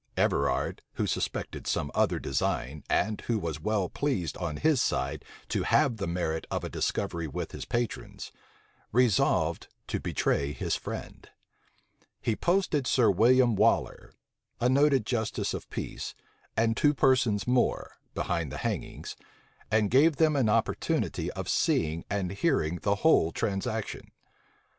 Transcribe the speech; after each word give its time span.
Everard, 0.17 0.81
who 0.93 1.05
suspected 1.05 1.67
some 1.67 1.91
other 1.93 2.17
design, 2.17 2.83
and 2.89 3.21
who 3.27 3.37
was 3.37 3.61
well 3.61 3.87
pleased 3.87 4.35
on 4.37 4.57
his 4.57 4.81
side 4.81 5.23
to 5.49 5.61
have 5.61 5.97
the 5.97 6.07
merit 6.07 6.47
of 6.49 6.63
a 6.63 6.69
discovery 6.69 7.27
with 7.27 7.51
his 7.51 7.65
patrons, 7.65 8.31
resolved 8.91 9.67
to 9.85 9.99
betray 9.99 10.53
his 10.53 10.75
friend: 10.75 11.29
he 12.19 12.35
posted 12.35 12.87
Sir 12.87 13.11
William 13.11 13.55
Waller, 13.55 14.11
a 14.59 14.67
noted 14.67 15.05
justice 15.05 15.53
of 15.53 15.69
peace, 15.69 16.15
and 16.57 16.75
two 16.75 16.95
persons 16.95 17.45
more, 17.45 17.97
behind 18.15 18.51
the 18.51 18.57
hangings, 18.65 19.15
and 19.69 19.91
gave 19.91 20.15
them 20.15 20.35
an 20.35 20.49
opportunity 20.49 21.29
of 21.33 21.47
seeing 21.47 22.03
and 22.09 22.31
hearing 22.31 22.79
the 22.81 22.95
whole 23.05 23.31
transaction. 23.31 24.09